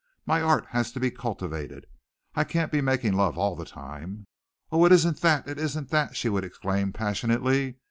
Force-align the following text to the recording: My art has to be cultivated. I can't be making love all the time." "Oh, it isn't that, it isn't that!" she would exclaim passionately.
My 0.25 0.41
art 0.41 0.65
has 0.69 0.91
to 0.93 0.99
be 0.99 1.11
cultivated. 1.11 1.85
I 2.33 2.43
can't 2.43 2.71
be 2.71 2.81
making 2.81 3.13
love 3.13 3.37
all 3.37 3.55
the 3.55 3.65
time." 3.65 4.25
"Oh, 4.71 4.83
it 4.85 4.91
isn't 4.91 5.21
that, 5.21 5.47
it 5.47 5.59
isn't 5.59 5.89
that!" 5.89 6.15
she 6.17 6.27
would 6.27 6.43
exclaim 6.43 6.91
passionately. 6.91 7.75